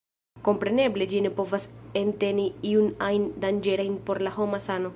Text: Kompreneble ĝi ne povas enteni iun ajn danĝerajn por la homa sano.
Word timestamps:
Kompreneble 0.45 1.07
ĝi 1.11 1.19
ne 1.25 1.31
povas 1.39 1.67
enteni 2.01 2.45
iun 2.71 2.89
ajn 3.09 3.29
danĝerajn 3.45 4.01
por 4.09 4.23
la 4.29 4.33
homa 4.39 4.65
sano. 4.69 4.89